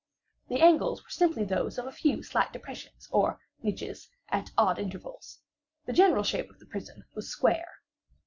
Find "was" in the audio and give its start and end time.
7.13-7.29